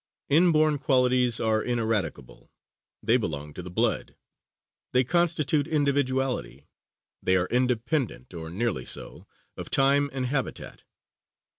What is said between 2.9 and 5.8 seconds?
they belong to the blood; they constitute